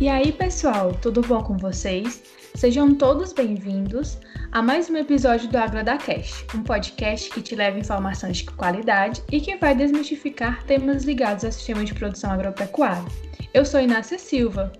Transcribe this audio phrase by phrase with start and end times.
[0.00, 2.22] E aí, pessoal, tudo bom com vocês?
[2.54, 4.16] Sejam todos bem-vindos
[4.52, 9.40] a mais um episódio do AgrodaCast, um podcast que te leva informações de qualidade e
[9.40, 13.04] que vai desmistificar temas ligados ao sistema de produção agropecuária.
[13.52, 14.72] Eu sou Inácia Silva.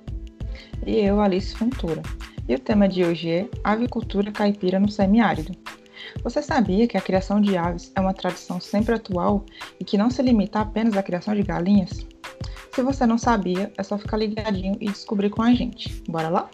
[0.86, 2.02] E eu, Alice Fontoura.
[2.48, 5.50] E o tema de hoje é Avicultura Caipira no Semiárido.
[6.22, 9.44] Você sabia que a criação de aves é uma tradição sempre atual
[9.80, 12.06] e que não se limita apenas à criação de galinhas?
[12.78, 16.00] Se você não sabia, é só ficar ligadinho e descobrir com a gente.
[16.08, 16.48] Bora lá?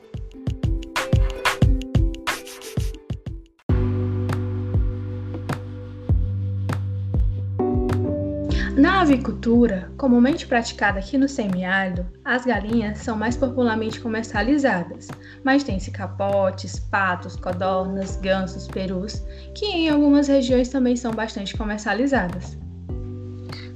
[8.75, 15.09] Na avicultura, comumente praticada aqui no semiárido, as galinhas são mais popularmente comercializadas,
[15.45, 19.23] mas tem-se capotes, patos, codornas, gansos, perus,
[19.55, 22.64] que em algumas regiões também são bastante comercializadas.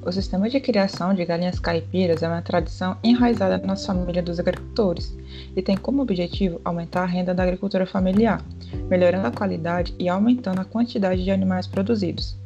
[0.06, 5.14] O sistema de criação de galinhas caipiras é uma tradição enraizada na família dos agricultores
[5.56, 8.42] e tem como objetivo aumentar a renda da agricultura familiar,
[8.88, 12.38] melhorando a qualidade e aumentando a quantidade de animais produzidos.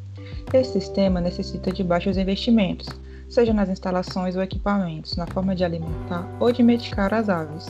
[0.53, 2.89] Esse sistema necessita de baixos investimentos,
[3.29, 7.69] seja nas instalações ou equipamentos, na forma de alimentar ou de medicar as aves.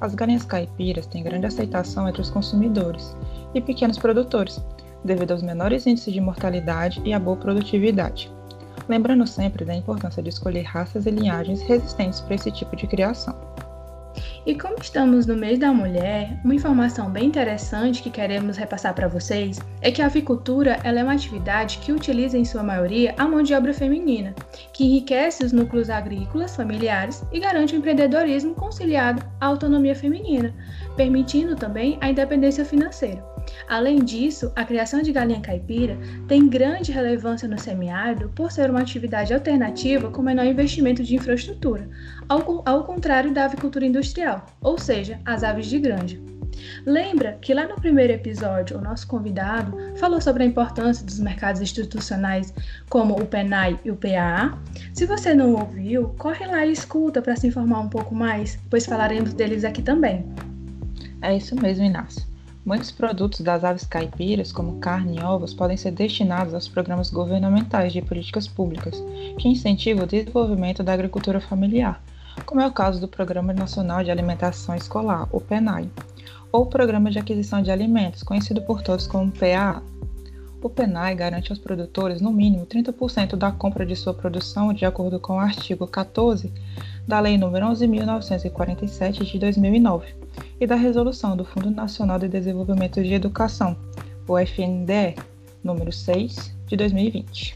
[0.00, 3.16] As galinhas caipiras têm grande aceitação entre os consumidores
[3.52, 4.64] e pequenos produtores,
[5.04, 8.30] devido aos menores índices de mortalidade e à boa produtividade
[8.88, 13.36] lembrando sempre da importância de escolher raças e linhagens resistentes para esse tipo de criação.
[14.44, 19.06] E como estamos no mês da mulher, uma informação bem interessante que queremos repassar para
[19.06, 23.42] vocês é que a avicultura é uma atividade que utiliza em sua maioria a mão
[23.42, 24.34] de obra feminina,
[24.72, 30.52] que enriquece os núcleos agrícolas familiares e garante o empreendedorismo conciliado à autonomia feminina,
[30.96, 33.31] permitindo também a independência financeira.
[33.68, 35.96] Além disso, a criação de galinha caipira
[36.28, 41.88] tem grande relevância no semiárido por ser uma atividade alternativa com menor investimento de infraestrutura,
[42.28, 46.18] ao, contrário da avicultura industrial, ou seja, as aves de granja.
[46.84, 51.60] Lembra que lá no primeiro episódio o nosso convidado falou sobre a importância dos mercados
[51.60, 52.52] institucionais
[52.88, 54.58] como o PENAI e o PAA?
[54.92, 58.86] Se você não ouviu, corre lá e escuta para se informar um pouco mais, pois
[58.86, 60.26] falaremos deles aqui também.
[61.20, 62.31] É isso mesmo, Inácio.
[62.64, 67.92] Muitos produtos das aves caipiras, como carne e ovos, podem ser destinados aos programas governamentais
[67.92, 69.02] de políticas públicas
[69.36, 72.00] que incentivam o desenvolvimento da agricultura familiar,
[72.46, 75.90] como é o caso do Programa Nacional de Alimentação Escolar, o PENAI,
[76.52, 79.82] ou Programa de Aquisição de Alimentos, conhecido por todos como PAA.
[80.62, 85.18] O PENAI garante aos produtores, no mínimo, 30% da compra de sua produção, de acordo
[85.18, 86.52] com o artigo 14
[87.08, 90.21] da Lei nº 11.947 de 2009
[90.60, 93.76] e da Resolução do Fundo Nacional de Desenvolvimento de Educação,
[94.26, 95.16] o FNDE,
[95.62, 97.54] número 6, de 2020.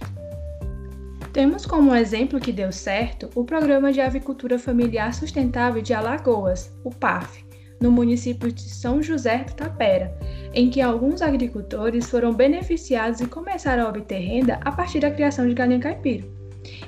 [1.33, 6.91] Temos como exemplo que deu certo o Programa de Avicultura Familiar Sustentável de Alagoas, o
[6.91, 7.45] PAF,
[7.81, 10.17] no município de São José do Tapera,
[10.55, 15.47] em que alguns agricultores foram beneficiados e começaram a obter renda a partir da criação
[15.47, 16.36] de galinha caipira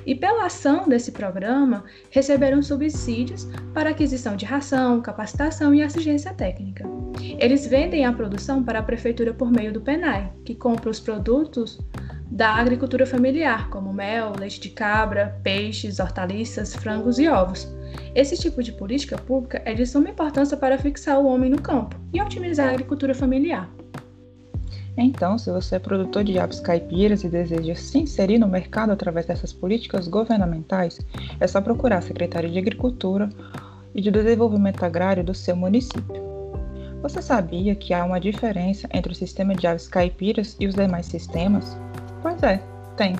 [0.05, 6.85] e, pela ação desse programa, receberam subsídios para aquisição de ração, capacitação e assistência técnica.
[7.39, 11.79] Eles vendem a produção para a prefeitura por meio do PENAI, que compra os produtos
[12.31, 17.67] da agricultura familiar, como mel, leite de cabra, peixes, hortaliças, frangos e ovos.
[18.13, 21.99] Esse tipo de política pública é de suma importância para fixar o homem no campo
[22.13, 23.69] e otimizar a agricultura familiar.
[25.01, 29.25] Então, se você é produtor de aves caipiras e deseja se inserir no mercado através
[29.25, 30.99] dessas políticas governamentais,
[31.39, 33.29] é só procurar a Secretaria de Agricultura
[33.95, 36.21] e de Desenvolvimento Agrário do seu município.
[37.01, 41.05] Você sabia que há uma diferença entre o sistema de aves caipiras e os demais
[41.05, 41.77] sistemas?
[42.21, 42.61] Pois é,
[42.97, 43.15] tem.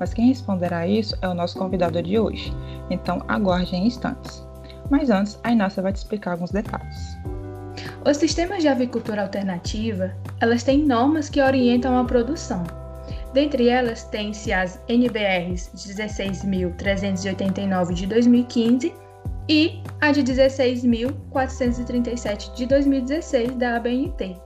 [0.00, 2.52] Mas quem responderá isso é o nosso convidado de hoje.
[2.90, 4.44] Então aguarde em instantes.
[4.90, 7.16] Mas antes, a Inácia vai te explicar alguns detalhes.
[8.04, 12.62] Os sistemas de avicultura alternativa, elas têm normas que orientam a produção.
[13.32, 18.92] Dentre elas, tem-se as NBRs 16.389 de 2015
[19.48, 24.36] e a de 16.437 de 2016 da ABNT.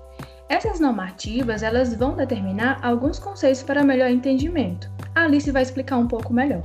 [0.49, 4.91] Essas normativas elas vão determinar alguns conceitos para melhor entendimento.
[5.15, 6.63] A Alice vai explicar um pouco melhor.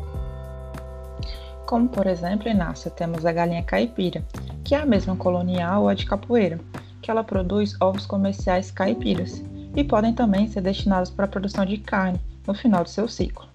[1.66, 4.22] Como, por exemplo, Inácia, temos a galinha caipira,
[4.64, 6.60] que é a mesma colonial ou a de capoeira,
[7.02, 9.44] que ela produz ovos comerciais caipiras
[9.76, 13.48] e podem também ser destinados para a produção de carne no final do seu ciclo.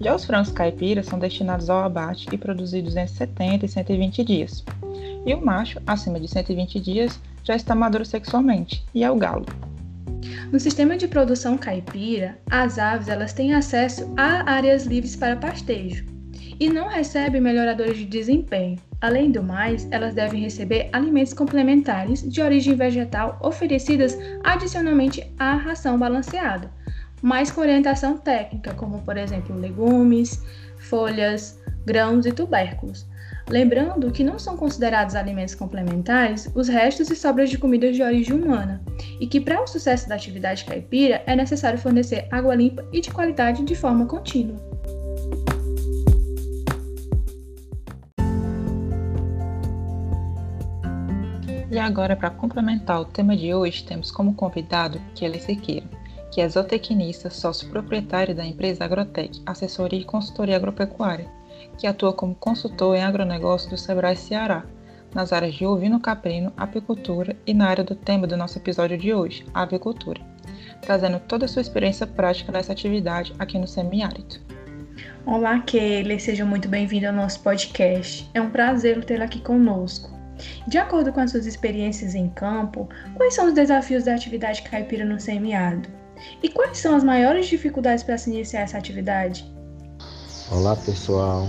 [0.00, 4.64] Já os frangos caipiras são destinados ao abate e produzidos entre 70 e 120 dias.
[5.24, 9.46] E o macho, acima de 120 dias, já está maduro sexualmente, e é o galo.
[10.52, 16.04] No sistema de produção caipira, as aves elas têm acesso a áreas livres para pastejo,
[16.58, 18.78] e não recebem melhoradores de desempenho.
[19.02, 25.98] Além do mais, elas devem receber alimentos complementares de origem vegetal oferecidas adicionalmente à ração
[25.98, 26.70] balanceada,
[27.20, 30.40] mas com orientação técnica, como por exemplo legumes,
[30.78, 33.04] folhas, grãos e tubérculos.
[33.48, 38.36] Lembrando que não são considerados alimentos complementares os restos e sobras de comidas de origem
[38.36, 38.80] humana,
[39.20, 43.10] e que para o sucesso da atividade caipira é necessário fornecer água limpa e de
[43.10, 44.71] qualidade de forma contínua.
[51.72, 55.86] E agora, para complementar o tema de hoje, temos como convidado Kelly Sequeira,
[56.30, 61.26] que é zootecnista, sócio proprietário da empresa Agrotec, assessoria e consultoria agropecuária,
[61.78, 64.66] que atua como consultor em agronegócio do Sebrae Ceará,
[65.14, 69.14] nas áreas de ovino caprino, apicultura e na área do tema do nosso episódio de
[69.14, 70.20] hoje, avicultura,
[70.82, 74.36] trazendo toda a sua experiência prática nessa atividade aqui no semiárido.
[75.24, 78.28] Olá, Kelly, seja muito bem-vindo ao nosso podcast.
[78.34, 80.21] É um prazer tê-la aqui conosco.
[80.66, 85.04] De acordo com as suas experiências em campo, quais são os desafios da atividade caipira
[85.04, 85.88] no semiárido?
[86.42, 89.50] E quais são as maiores dificuldades para se iniciar essa atividade?
[90.50, 91.48] Olá pessoal,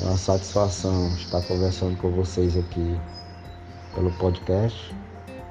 [0.00, 2.98] é uma satisfação estar conversando com vocês aqui
[3.94, 4.94] pelo podcast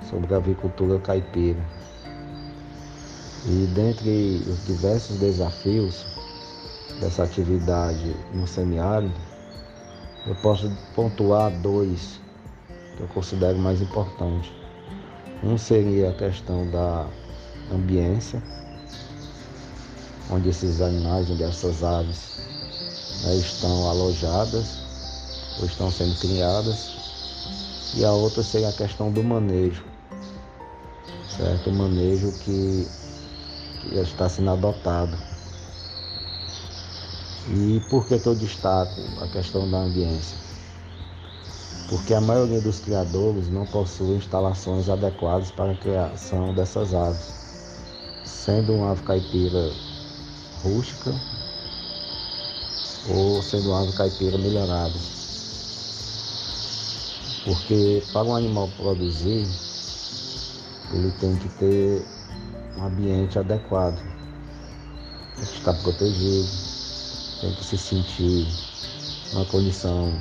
[0.09, 1.59] sobre a avicultura caipira.
[3.45, 6.05] E dentre os diversos desafios
[6.99, 9.13] dessa atividade no semiárido,
[10.27, 12.19] eu posso pontuar dois
[12.95, 14.51] que eu considero mais importantes.
[15.43, 17.07] Um seria a questão da
[17.71, 18.41] ambiência,
[20.29, 22.31] onde esses animais, onde essas aves
[23.23, 24.79] né, estão alojadas
[25.59, 26.91] ou estão sendo criadas.
[27.95, 29.85] E a outra seria a questão do manejo,
[31.29, 31.69] certo?
[31.69, 32.85] O manejo que,
[33.81, 35.17] que está sendo adotado.
[37.49, 40.37] E por que, que eu destaco a questão da ambiência?
[41.89, 47.33] Porque a maioria dos criadores não possui instalações adequadas para a criação dessas aves.
[48.25, 49.71] Sendo uma ave caipira
[50.61, 51.13] rústica
[53.09, 54.99] ou sendo uma ave caipira melhorada.
[57.45, 59.47] Porque para um animal produzir,
[60.93, 62.05] ele tem que ter
[62.77, 64.01] um ambiente adequado.
[65.41, 66.66] Estar protegido,
[67.41, 68.45] tem que se sentir
[69.31, 70.11] numa condição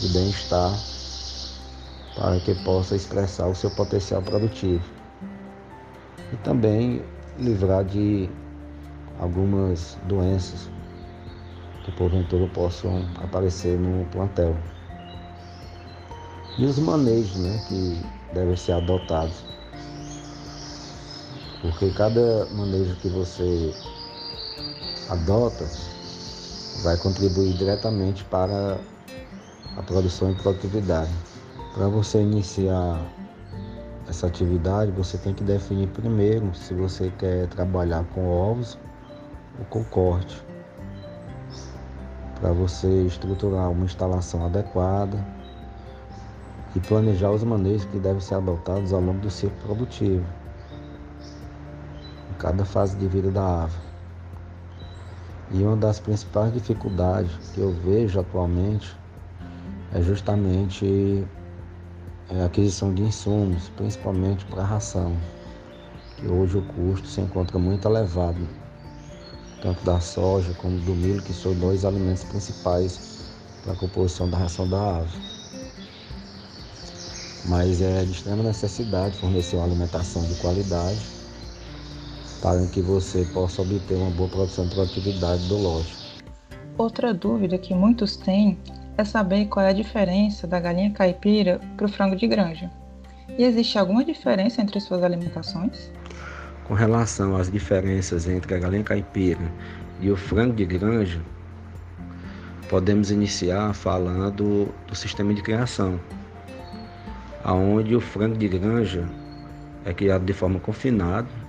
[0.00, 0.78] de bem-estar
[2.14, 4.84] para que possa expressar o seu potencial produtivo.
[6.32, 7.02] E também
[7.38, 8.28] livrar de
[9.18, 10.70] algumas doenças
[11.84, 14.56] que porventura possam aparecer no plantel.
[16.58, 17.98] E os manejos né, que
[18.34, 19.44] devem ser adotados.
[21.60, 23.72] Porque cada manejo que você
[25.12, 25.66] adota
[26.82, 28.78] vai contribuir diretamente para
[29.76, 31.10] a produção e produtividade.
[31.74, 32.98] Para você iniciar
[34.08, 38.78] essa atividade, você tem que definir primeiro se você quer trabalhar com ovos
[39.58, 40.42] ou com corte.
[42.40, 45.22] Para você estruturar uma instalação adequada
[46.74, 50.24] e planejar os manejos que devem ser adotados ao longo do ciclo produtivo,
[52.30, 53.91] em cada fase de vida da ave.
[55.54, 58.96] E uma das principais dificuldades que eu vejo atualmente
[59.92, 61.26] é justamente
[62.30, 65.14] a aquisição de insumos, principalmente para a ração,
[66.16, 68.48] que hoje o custo se encontra muito elevado,
[69.60, 72.98] tanto da soja como do milho, que são dois alimentos principais
[73.62, 75.18] para a composição da ração da ave.
[77.44, 81.21] Mas é de extrema necessidade fornecer uma alimentação de qualidade
[82.42, 85.96] para que você possa obter uma boa produção e produtividade do lote.
[86.76, 88.58] Outra dúvida que muitos têm
[88.98, 92.68] é saber qual é a diferença da galinha caipira para o frango de granja.
[93.38, 95.92] E existe alguma diferença entre suas alimentações?
[96.64, 99.50] Com relação às diferenças entre a galinha caipira
[100.00, 101.20] e o frango de granja,
[102.68, 106.00] podemos iniciar falando do sistema de criação,
[107.44, 109.08] aonde o frango de granja
[109.84, 111.41] é criado de forma confinada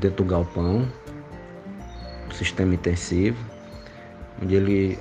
[0.00, 0.88] dentro do galpão,
[2.38, 3.38] sistema intensivo,
[4.40, 4.98] onde ele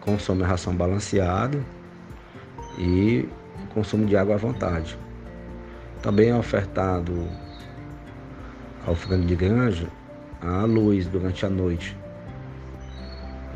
[0.00, 1.60] consome a ração balanceada
[2.78, 3.28] e
[3.74, 4.98] consumo de água à vontade.
[6.02, 7.28] Também é ofertado
[8.86, 9.86] ao frango de granja
[10.40, 11.96] a luz durante a noite,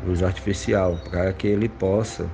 [0.05, 2.29] luz artificial, para que ele possa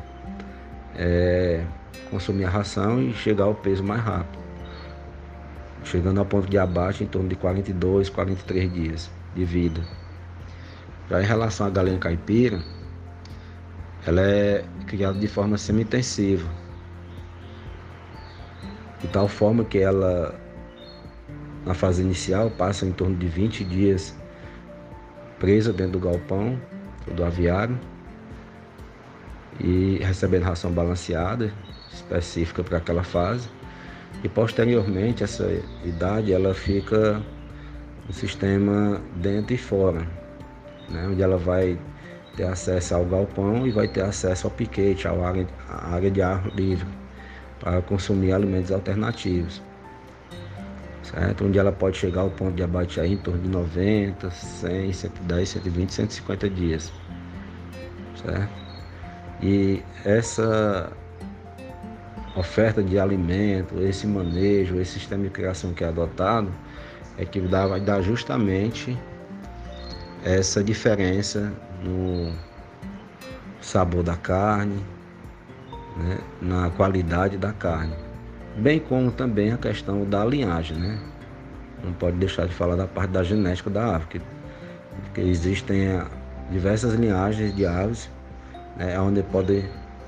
[0.96, 1.64] é,
[2.10, 4.49] consumir a ração e chegar ao peso mais rápido
[5.84, 9.82] chegando ao ponto de abate em torno de 42, 43 dias de vida.
[11.10, 12.60] Já em relação à galinha caipira,
[14.06, 16.48] ela é criada de forma semi-intensiva,
[19.02, 20.40] de tal forma que ela,
[21.66, 24.16] na fase inicial, passa em torno de 20 dias
[25.40, 26.60] presa dentro do galpão
[27.08, 27.80] do aviário
[29.60, 31.52] e recebendo ração balanceada
[31.92, 33.50] específica para aquela fase.
[34.24, 35.50] E posteriormente essa
[35.84, 37.22] idade ela fica
[38.06, 40.06] no sistema dentro e fora,
[40.90, 41.08] né?
[41.08, 41.80] onde ela vai
[42.36, 46.48] ter acesso ao galpão e vai ter acesso ao piquete, à área, área de ar
[46.56, 46.88] livre,
[47.60, 49.62] para consumir alimentos alternativos.
[51.04, 51.46] Certo?
[51.46, 55.50] Onde ela pode chegar ao ponto de abate aí em torno de 90, 100, 110,
[55.50, 56.94] 120, 150 dias.
[58.16, 58.52] Certo?
[59.42, 60.92] E essa
[62.40, 66.52] oferta de alimento, esse manejo, esse sistema de criação que é adotado,
[67.18, 68.98] é que dá, vai dar justamente
[70.24, 71.52] essa diferença
[71.84, 72.34] no
[73.62, 74.84] sabor da carne,
[75.98, 77.94] né, na qualidade da carne,
[78.58, 80.98] bem como também a questão da linhagem, né?
[81.84, 84.22] Não pode deixar de falar da parte da genética da ave, porque,
[85.04, 86.02] porque existem
[86.52, 88.10] diversas linhagens de aves,
[88.78, 89.66] né, onde podem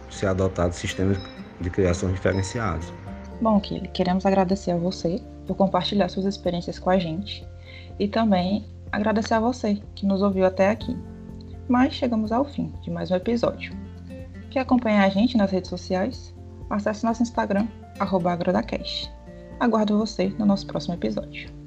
[0.10, 1.18] ser adotados sistemas
[1.62, 2.92] de criação diferenciados.
[3.42, 7.48] Bom, Kili, queremos agradecer a você por compartilhar suas experiências com a gente
[8.00, 10.98] e também agradecer a você que nos ouviu até aqui.
[11.68, 13.74] Mas chegamos ao fim de mais um episódio.
[14.50, 16.36] Quer acompanhar a gente nas redes sociais?
[16.70, 17.68] Acesse nosso Instagram,
[18.00, 19.12] agrodacast.
[19.60, 21.61] Aguardo você no nosso próximo episódio.